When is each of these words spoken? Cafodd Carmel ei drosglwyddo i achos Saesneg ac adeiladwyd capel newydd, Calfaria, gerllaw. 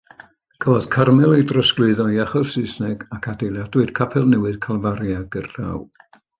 Cafodd 0.63 0.87
Carmel 0.95 1.35
ei 1.39 1.43
drosglwyddo 1.51 2.07
i 2.15 2.17
achos 2.25 2.55
Saesneg 2.55 3.05
ac 3.19 3.29
adeiladwyd 3.35 3.95
capel 4.03 4.29
newydd, 4.35 4.61
Calfaria, 4.67 5.23
gerllaw. 5.37 5.89